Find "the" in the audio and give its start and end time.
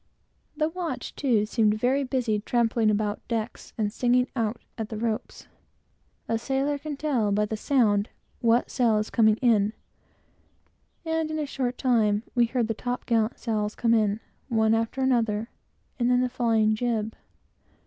0.57-0.67, 4.89-4.97, 7.45-7.55, 12.67-12.73, 16.21-16.29